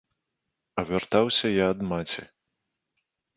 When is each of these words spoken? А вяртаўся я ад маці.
А 0.81 0.85
вяртаўся 0.91 1.47
я 1.63 1.67
ад 1.75 1.85
маці. 1.91 2.25